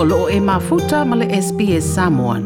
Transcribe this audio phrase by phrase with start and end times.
[0.00, 2.42] o loo e mafuta ma le SPS Samoan.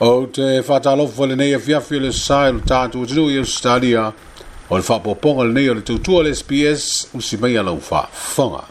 [0.00, 3.36] O te whātālofu o le nei e fiafi le sai o le tātou tinu i
[3.36, 8.62] Australia o le whapoponga le nei o le tautua le SPS usi mei alau whaafonga.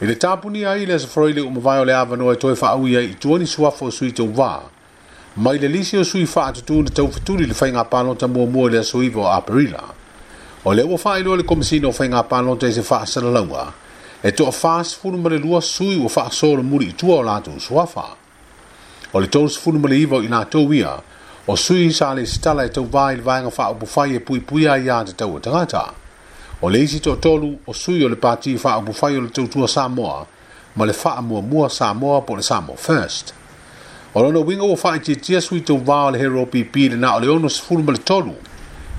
[0.00, 3.12] I le tāpuni ai le safaroi le umawai o le avanoa e toi whaauia i
[3.20, 4.52] tuani suafo o sui tau wā.
[5.36, 8.80] Mai le lisi o sui whaatutu na tau fituri le whainga pālota mua mua le
[8.80, 9.84] asoiva o Aprila.
[10.64, 13.68] O le ua whailo le komisino o whainga pālota i se whaasana laua.
[14.22, 17.22] e to a fast fulu mare lua sui o fa so le muri tu o
[17.22, 18.04] latu swafa
[19.14, 21.00] o le tos fulu mare iva ina to wia
[21.48, 24.20] o sui sa le stala e to vai le vai nga fa bu fai e
[24.20, 25.94] pui pui ai ata to tata
[26.60, 29.30] o le isi to tolu o sui o le pati fa bu fai o le
[29.30, 30.26] to tua sa moa
[30.76, 33.32] ma le fa mo mo sa moa po le sa mo first
[34.12, 36.96] o le no winga o fa ti ti sui to va le hero pp le
[36.96, 38.36] na o le ono fulu mare tolu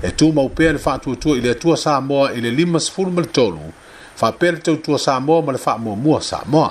[0.02, 3.10] e tu mau pe le fa tu tu ile tua sa moa ile limas fulu
[3.12, 3.72] mare tolu
[4.14, 6.70] faapea le tautua samoa ma le faamuamua mo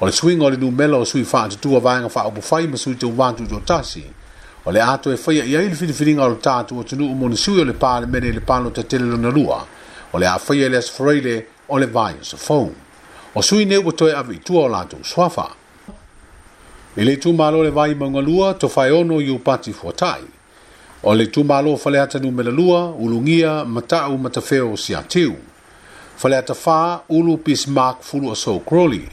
[0.00, 4.04] o le suiga o le numela o sui faatutua vaega faaupu fai ma sui taumatutotasi
[4.64, 7.64] o le a toe faia i ai le filifiliga o le o atunuu monisui o
[7.64, 9.66] le le mene le te tatele lona lua
[10.12, 12.70] o le a fa i le froile o le vai o safou
[13.34, 15.48] o sui nei ua avi aveitua o latou swafa
[16.96, 18.56] i le malo le vai to maugalua
[19.00, 20.24] ono i upati fuatai
[21.02, 25.36] o le itumālo fale ata numela lua ulugia matau ma tafeo si siatiu
[26.18, 29.08] faaleatafā ulu pismak fulu o so croli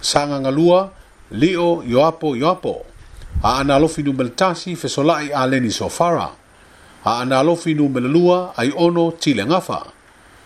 [0.00, 0.90] sagagalua
[1.32, 2.74] li'o ioapo ioapo
[3.44, 6.28] aanalofi numeletasi fesola'i a leni sofara
[7.06, 9.82] aanalofi numelelua ai ono tilegafa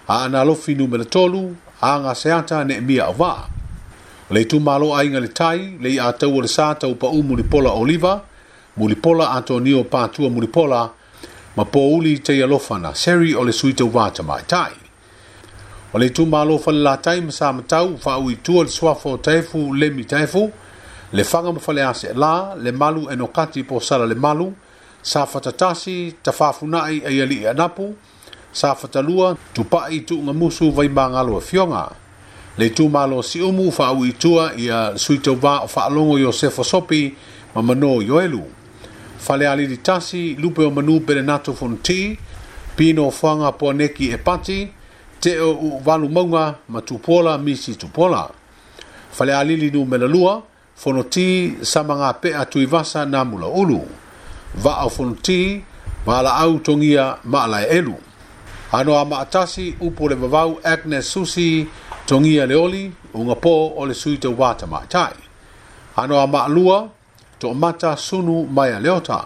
[0.09, 3.43] aanalofi numeletolu agaseata mia avaa
[4.31, 8.21] le malo aiga le tai le iā tau le sa taupa'ū mulipola oliva
[8.77, 10.91] mulipola atonio patua mulipola
[11.57, 14.88] ma pōuli teialofa na seri o le sui tauvā tamaʻitai
[15.92, 20.50] o le itumālo falelatai ma sa matau faauitua le suafo o taefu lemi taefu
[21.12, 24.53] le faga ma faleaseʻalā le malu e nokati posala le malu
[25.03, 27.94] sa fatatasi tafafunaʻi ai e alii e anapu
[28.53, 31.88] sa fatalua tupaʻi tuugamusu vaimagalo e fioga
[32.59, 37.16] le itumālo siʻumu faauitua ia le suitauvā o faalogo iosefo sopi
[37.56, 38.44] ma manō ioelu
[39.25, 42.19] faleālili tasi lupe o manū pelenato fonti
[42.77, 44.72] pinofoaga puaneki e pati
[45.21, 48.31] te o valu maunga ma tupola misi tupola.
[49.12, 50.43] Fale alili nu melalua,
[50.77, 53.81] fonoti sa pe atu tuivasa na mula ulu.
[54.55, 55.65] Vaa fonoti
[56.07, 57.95] maala au tongia maala elu.
[58.73, 61.67] Ano ama atasi upo le vavau Agnes Susi
[62.07, 65.17] tongia leoli unga po o le sui te wata maatai.
[65.97, 66.89] Ano ama maalua
[67.39, 69.25] to mata sunu maya leota.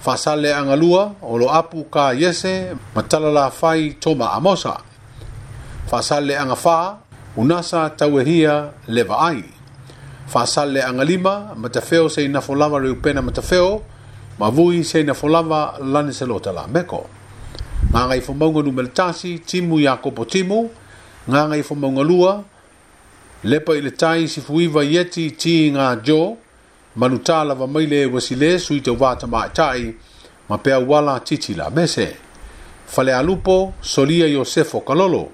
[0.00, 4.80] Fasale angalua o lo apu ka yese matalala fai toma amosa.
[5.86, 6.76] faasale aga fā
[7.40, 8.56] unasa tauehia
[8.88, 9.44] le vaai
[10.28, 13.82] faasale aga lima matafeo se inafo lava le upena matafeo
[14.38, 17.06] ma vui se inafo lava lani se lo talameko
[17.92, 20.70] gagai fomauga numa le tasi timu iakopo timu
[21.28, 22.42] gagai fomauga lua
[23.44, 26.36] lepa i le tai sifuiva ieti ti ga jo
[26.98, 29.94] manutā lava mai e le uasilē sui tauvā tamaʻataʻi e
[30.48, 32.14] ma pea uala titi la mese
[32.86, 35.30] fale alupo solia iosefo kalolo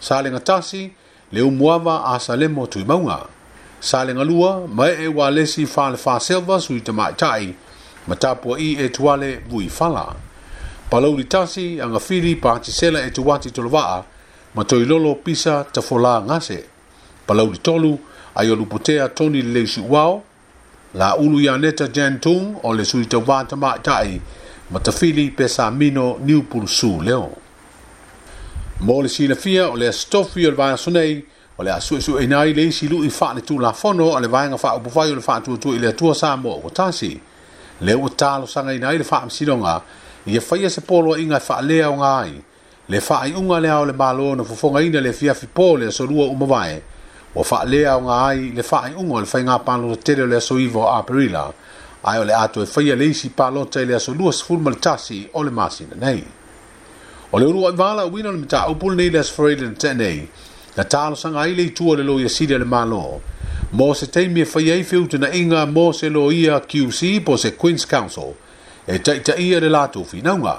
[0.00, 0.90] sa le gatasi
[1.32, 3.18] le umuava asalemo tuimauga
[3.80, 7.52] sa le galua ma e ua lesi falefāselva sui tamaʻitaʻi
[8.08, 10.06] ma tapuaʻi e tuale vuifala
[10.90, 14.02] palau litasi agafili patisela e tuati tolovaa
[14.54, 16.64] ma toilolo pisa tafolā gase
[17.26, 17.92] palauli tolu
[18.34, 18.56] ai o
[19.14, 20.06] toni le la
[20.94, 24.20] laulu iā neta jan tung o le sui tauvā tamaʻitaʻi
[24.70, 27.39] ma tafili pe samino niupulusu leo
[28.80, 31.12] Mole sila fia o le astofi o le vanga og lad
[31.64, 34.28] le asu su ina i le silu i fa le tu la fono o le
[34.54, 36.68] og fa o pufai o du fa tu tu i le tua sa mo o
[36.70, 37.20] tasi
[37.80, 39.22] le o talo i le fa
[40.26, 42.40] i e faia se polo inga fa lea o ngai
[42.88, 45.90] le far i unga lea o le malo na fufonga ina le fia så le
[45.92, 46.80] solua umavae
[47.34, 50.56] o fa lea o ngai le far i unga le fainga palo tele le so
[50.58, 51.52] ivo a perila
[52.02, 55.28] ai o le ato e faia le isi palo tele le solua sfulma le tasi
[55.34, 56.24] o le masina nei
[57.32, 60.26] O le urua i wala wina le mita upul nei le asfarele na tēnei,
[60.76, 63.20] na tālo sanga ai le itua le loia sile le malo.
[63.72, 67.52] Mō se teimi e whai ai whiu tana inga mō se loia QC po se
[67.54, 68.34] Queen's Council,
[68.84, 70.56] e taita ia le lātou whinaunga.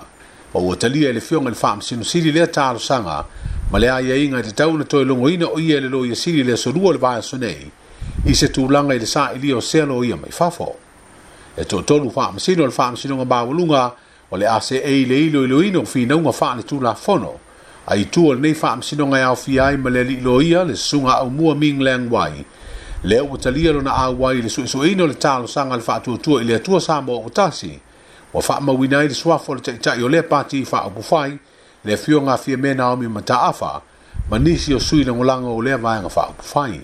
[0.53, 3.25] O ua talia le fionga le whaam sinu sili le tālo sanga,
[3.69, 6.55] ma le aia inga i te tauna toi ina o ia le loia sili le
[6.55, 7.67] sorua le vāia sonei,
[8.23, 10.77] i se tūlanga i le sā ili o lo ia mai fafo.
[11.53, 13.85] E tō tolu whaam sinu le whaam sinu ngā bāwalunga,
[14.31, 17.33] o le a seʻe i le iloiloina o finauma faaleitulafono
[17.87, 22.45] aitua lenei faamasinoga e aofia ai ma le aliʻiloia le susuga aʻumua mingleagu ai
[23.03, 26.45] lea ua talia lona au ai i le suʻesuʻeina o le talosaga le faatuatua i
[26.47, 27.75] le atua sa mo utasi
[28.33, 31.37] ua faamauina ai le suafa o le taʻitaʻi o lea pati faaupufai
[31.83, 33.81] le afioga afia me naomi ma taafa
[34.29, 36.81] ma nisi o sui lagolaga o lea vaega faaupufai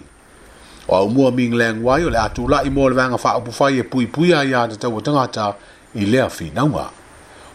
[0.87, 4.43] o aumua mingleagu ai o le a tulaʻi mo le vaega faaupufai e puipui a
[4.43, 5.53] iā tatau o tagata
[5.95, 6.91] i lea finauga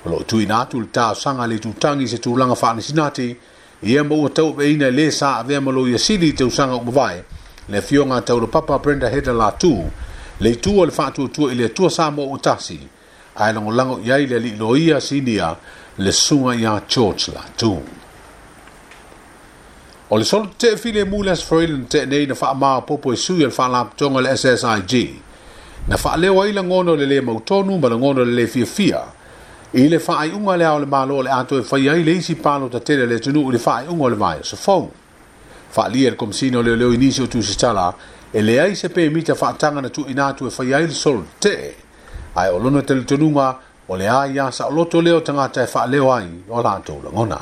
[0.04, 3.36] o loo tuina atu le taosaga le tutagi se tulaga faanesina ati
[3.82, 7.22] ia ma ua tauaveina e lē sa avea ma lou sili i tausaga u vae
[7.68, 9.90] le afioga taulo papa brenda heda latu
[10.40, 12.78] le itua le faatuatua i le atua sa mo ua tasi
[13.36, 15.56] ae lagolago i ai le ali'iloia sinia
[15.98, 17.78] le suga iā george latu
[20.10, 21.36] o le solo te file mu le
[21.88, 25.14] te nei na faamaopoopo maa popo e sui al faa lapatonga le SSIG.
[25.88, 29.00] Na fa'aleo ai lagona ngono le le mautonu ma lagona ngono le lē fiafia fia
[29.74, 32.34] i le faaiʻuga le a o le mālo o le atoe fai ai le isi
[32.34, 34.84] palo tatele le tunuu i e le faaiʻuga e o le vaeosofou
[35.72, 37.94] faaalia i le komasina o leoleo inisi o tusitala
[38.34, 41.74] e leai se pemita faataga na tu atu e fai ai le solo tetee
[42.36, 43.56] ae o lona teletonuga
[43.88, 47.38] o le a ia saʻoloto lea o tagata e faaleo ai o latou lagona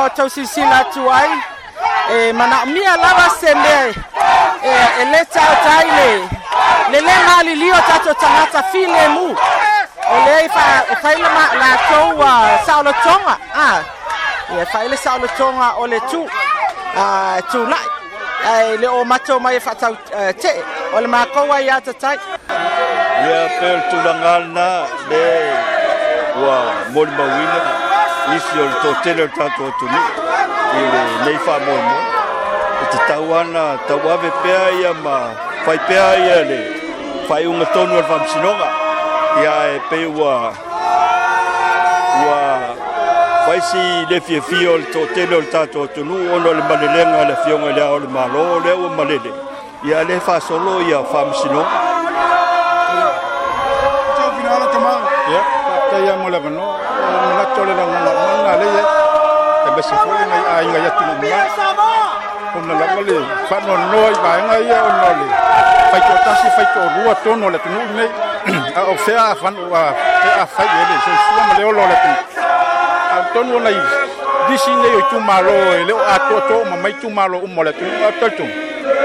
[0.00, 1.08] cho châu xì xì là chú
[2.08, 3.92] e mà nọ mía là ba sen đây
[4.62, 6.18] e e le chao chai le
[6.90, 7.98] le le ma li li cha
[8.52, 9.34] cho phi le mu
[10.26, 13.82] e le fa e fai la ma la cho wa sao lo chong à à
[14.58, 16.26] e fai le sao lo chong à o le chu
[16.96, 17.84] à chu lại
[18.44, 19.92] ai le o macho mai fa chau
[20.42, 20.62] che
[20.92, 22.16] o le ma ko wa ya cha chai
[23.28, 25.54] ya pel tu dangal na de
[26.42, 26.58] wa
[26.94, 27.79] mol ma wina
[28.36, 30.06] isi o to totele o to atunuu
[30.78, 32.02] i le nei faamoemoe
[32.82, 35.16] e te tau ana tau ave pea ia ma
[35.64, 36.58] fai pea ia le
[37.28, 38.68] faaiuga tonu a le faamasinoga
[39.42, 40.34] ia e pei ua
[42.22, 42.40] ua
[43.46, 47.66] faisi le fiafia o le totele o le tatou atunuu ono le malelega le afioga
[47.66, 49.32] i lea o le malo le ua malele
[49.84, 51.78] ia le fa faasolo ia to faamasinoga
[55.30, 56.74] ia faapataia mo le aganoa
[57.28, 57.99] manatole laga
[58.64, 58.82] leia
[59.74, 61.92] bây giờ foi ngay ai ngay nào ngai atu ma
[62.54, 63.12] ona la mali
[63.48, 65.26] fa no noi ba ngai ia ona le
[65.90, 68.08] fai to tasi fai to rua tono le tunu nei
[68.74, 69.82] a o sea fan o a
[70.38, 72.46] a fai ele so sua le o lo le tunu
[73.18, 73.76] a tonu ona i
[74.48, 78.04] disi nei o tumalo ele o ato to ma mai tumalo o mo le tunu
[78.08, 78.52] a to tunu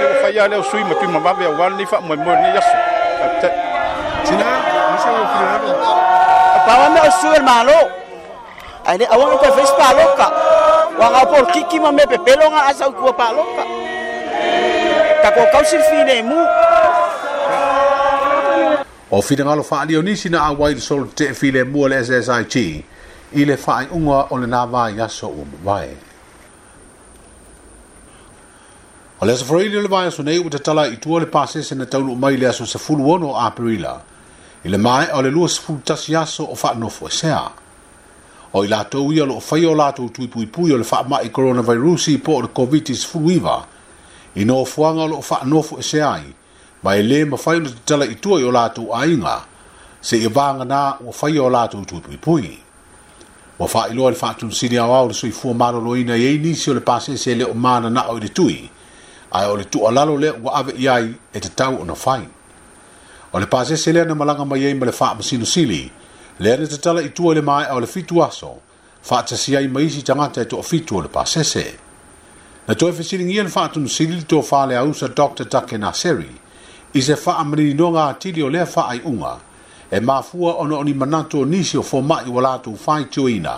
[0.01, 2.15] e o fai ale o sui ma tu ma ba ve wa ni fa mo
[2.15, 2.75] mo ni yasu
[4.25, 4.45] Tina,
[4.91, 5.57] ni sa o fina.
[6.67, 7.79] Pawana o suer malo.
[8.85, 10.27] Aine awang ko fes pa loka.
[10.97, 13.65] Wa ga por kiki ma me pepelo nga asa ku pa loka.
[15.25, 16.37] Ta ko ka sil fi ne mu.
[19.09, 21.97] O fi ngalo fa ali oni sina a wild soul te fi le mu le
[22.05, 22.55] SSIT.
[23.33, 25.89] Ile fa unwa on na va ya so um vai.
[29.19, 31.65] O le so fri le vai so nei u te tala i tu le pase
[31.65, 33.97] se na tau mai le aso se fulu ono aprila.
[34.63, 37.11] Ile mai o le lu se fulu tasi ya so o fa no fo e
[37.11, 37.33] sea.
[37.33, 37.63] Ile mai
[38.55, 42.41] o i latou ia loo fai o latou tuipuipui o le faamaʻi coronavirusi po o
[42.41, 43.63] le covid-19
[44.35, 46.23] ino fuanga e o loo faanofo ese ai
[46.83, 49.43] ma e lē mafai ona tatala itua i o latou aiga
[50.03, 52.57] seʻia vaganā ua fai o latou tuipuipui
[53.59, 57.35] ua faailoa i le faatunusini aoao le soifua malolōina i ai nisi o le pasese
[57.35, 58.63] lea o mananaʻo i le tui
[59.35, 62.21] ae o le tuʻalalo lea ua ave i ai e tatau ona fai
[63.33, 65.91] o le pasese lea na malaga mai ai ma le faamasinosili
[66.39, 68.57] lea le tatala i tua le mae au le fitu aso,
[69.01, 71.65] faa tasia i maisi tangata e toa fitu o le pasese.
[72.67, 75.45] Na toa efe siri ngia le faa tunu siri li toa faa le ausa Dr.
[75.45, 76.29] Take Naseri,
[76.93, 79.37] i se faa amrini nonga atiri o lea faa ai unga,
[79.91, 83.55] e mafua ono oni manato nisi o fomai i walato ufai tio ina,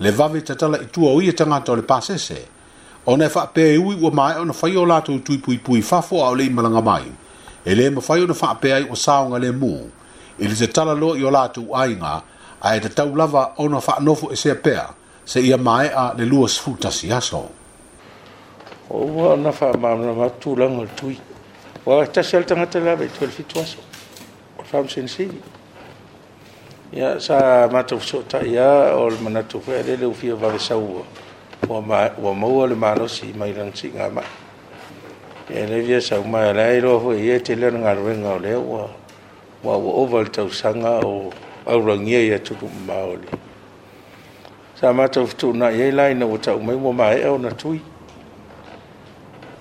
[0.00, 2.40] le vave tatala i tua o ia tangata o le pasese,
[3.06, 5.82] ona e faa pea e ui ua mae ona fai o lato utui pui pui
[5.82, 7.12] fafo au le i malanga mai,
[7.64, 9.86] e le mafai ona faa pea i o saonga le muu,
[10.38, 12.12] i le tala loa i o latou aiga
[12.62, 14.86] ae e tatau lava ona faanofo e sea pea
[15.24, 17.48] se ia maeʻa le lua sefutasi aso
[18.90, 21.18] ua ona faamamanamatulaga o le tui
[21.86, 23.78] ua tasi a le tagata lava i tuelefitu aso
[24.58, 25.40] o le faamasinisili
[26.92, 31.88] ia sa matou fesootaʻia o le manatu fea le leufia vavesau ua
[32.22, 34.26] ua maua le malosi mai lagasiigamai
[35.50, 38.86] e le via saumaelai loa hoi ia e tele ona galuega o lea ua
[39.64, 41.32] wa wa over tau sanga o
[41.66, 43.26] au rangia ia tuku maoli.
[44.80, 47.80] Sa mata of tuna iei lai na wata umai wa mai au na tui.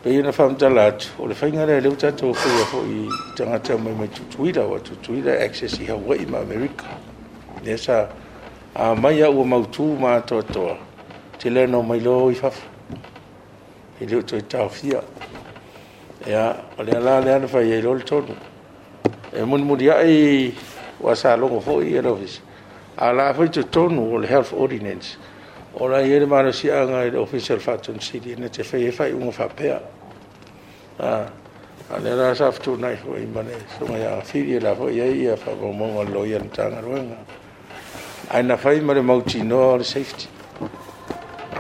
[0.04, 0.46] Pe iu na wha
[1.20, 4.64] o le whainga rea leu tato o kua ho i tangata umai mai tui tutuira
[4.70, 6.86] wa da access i i ma america
[7.64, 8.06] Nea
[8.76, 10.78] a mai au mautu ma atoa toa,
[11.40, 12.62] te lea no mai loo i whafu.
[14.00, 15.02] I leu tau tau fia.
[16.28, 18.36] Ea, o lea la lea na whai iei lol tonu
[19.38, 20.52] e eh, muni muri ai
[21.00, 22.10] wa sa longo fo i era
[22.98, 25.18] ala fo to tonu o health ordinance
[25.76, 29.04] ora la i era mana si anga i official fatun city ne te fe fa
[29.04, 31.30] un fa pe a
[31.94, 35.00] ale ra sa fo na fo mane so ma ya fi i la fo i
[35.02, 37.18] ai a fa go mo ngo lo i an tanga ruenga
[38.34, 40.28] ai na fa mare mau ti no le safety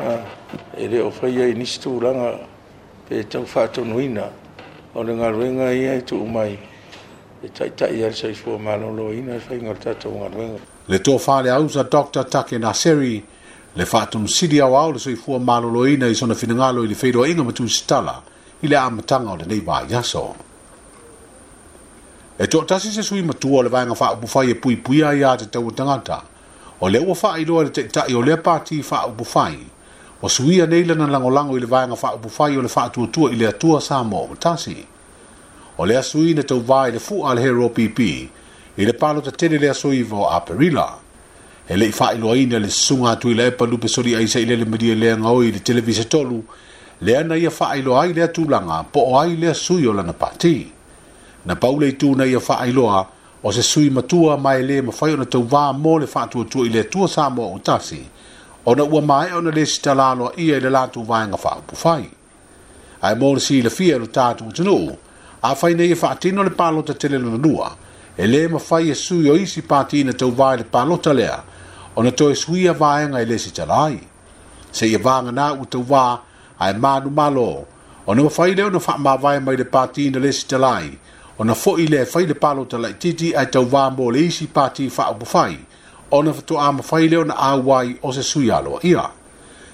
[0.02, 0.24] a
[0.78, 2.40] e le o fa i ni stu langa
[3.08, 4.26] pe tau fa tonuina
[4.96, 6.58] o le ngaruenga i ai mai
[7.44, 11.84] e taʻitaʻi a le saifua malōlōina e faiga o le tatou agaluega le toafale ausa
[11.84, 13.24] dr take naseri
[13.76, 18.22] le faatonosili aoao le soifua malōlōina i sona finagalo i le inga matu tusitala
[18.62, 20.36] i le amataga o lenei vaiaso
[22.40, 26.22] e toʻatasi se sui matua o le vaega faaupufai e puipuia ia te taua tagata
[26.82, 29.60] o le ua faailoa i le taʻitaʻi o lea pati faaupufai
[30.24, 33.80] ua suia nei lana ile i le vaega faaupufai o le faatuatua i le atua
[33.82, 34.36] sa mo o
[35.78, 38.00] o le asui na tauvā i le fu'a le hero pp
[38.82, 40.86] i le palo tatele e le asoiva o aperila
[41.70, 44.96] e leʻi faailoaina le susuga atu i le epa lupe soliʻaisa i le le malia
[44.96, 46.42] leaga oi i le televise tolu
[47.02, 50.66] le ana ia faailoa ai le atulaga po o ai le asui o lana pati
[51.46, 53.06] na paule itu na ia faailoa
[53.44, 56.80] o se sui matua ma e lē mafai ona tauvā mo le faatuatua i le
[56.90, 58.02] atua sa moa o tasi
[58.66, 61.38] ona ua maeʻa ona lesi talaloaʻia i le latou vaega
[61.74, 62.10] fai
[63.02, 65.06] ae mo le silafia i lo tatou atunuu
[65.42, 67.76] a fai nei e whaatino le pālota tele na nua,
[68.18, 71.38] e le ma fai e sui o isi pāti na tau vai le pālota lea,
[71.96, 74.00] o na toi sui a vāenga e le si talai.
[74.72, 76.18] Se i vānga nā u tau vā,
[76.58, 77.68] a e mānu malo,
[78.06, 80.98] o na fai leo na whaamā vai mai le pāti na le si talai,
[81.38, 84.26] o na fo i le fai le pālota lai titi a tau vā mō le
[84.32, 85.58] isi pāti i whaamu fai,
[86.10, 89.06] o na fatu a ma fai leo na āwai o se sui aloa ia.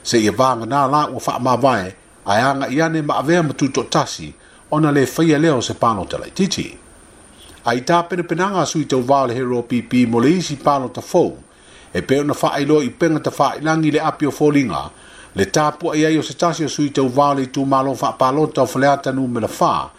[0.04, 1.94] Se i vānga na lā u whaamā vai,
[2.26, 4.34] a anga i ane ma avea matuto tasi,
[4.74, 6.78] ona le faia lea o se panota laitiiti
[7.66, 11.38] ai tapenapenaga asu i tauvao e le hero pp mo le isi panota fou
[11.94, 14.82] e pei ona faailoa i pega ta faailagi i le api o foliga
[15.36, 19.48] le tapuaʻi ai o se tasi asu i tauvao le itumālo faapalota o me numela
[19.48, 19.90] fa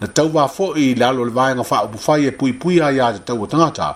[0.00, 3.94] na tauvā foʻi i lalo le vaega faaupufai e pui pui puipuia iā tataua tagata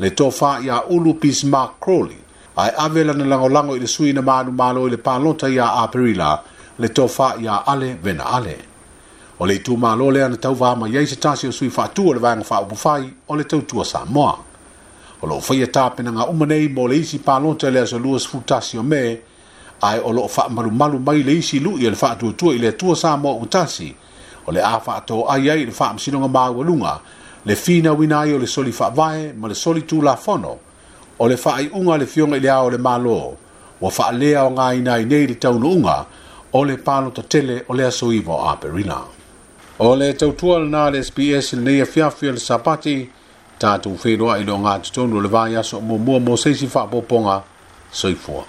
[0.00, 2.16] le tofā iā ulu kroli crowly
[2.56, 6.38] ae ave lana lagolago i le sui na malumālo i le palota iā aperila
[6.78, 8.67] le tofā iā ale vena ale
[9.40, 12.42] o le itumālo lea na tauvaamai ai se tasi o sui faatua o le vaega
[12.44, 14.38] faaupufai o le tautua samoa
[15.22, 19.18] o loo faia tapenaga uma nei mo le isi palota i le aso2tasi o me
[19.82, 23.32] ae o loo faamalumalu mai le isi lui o le faatuatua i le atua samoa
[23.34, 23.94] ua tasi
[24.46, 26.98] o le a faatoai ai i le faamasinoga maualuga
[27.46, 30.56] le finauina ai o le soli faavae ma le soli tulafono
[31.18, 33.22] o le faaiʻuga a le fioga i le a o le mālō
[33.80, 35.96] ua faalea o gāina ai nei i le taunuʻuga
[36.52, 38.98] o le palota tele o le aso iva o aperila
[39.78, 42.96] o le tautua na le SPS lenei fiafia le sapati
[43.62, 47.42] tatou feiloaʻi i o gatotonu tutonu le vaiaso o muamua mo seisi faapoopoga
[47.92, 48.44] soifua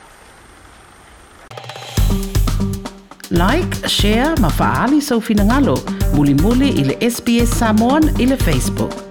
[3.31, 5.77] like share ma faaali soufinagalo
[6.15, 9.08] muli i le sps samon i le facebook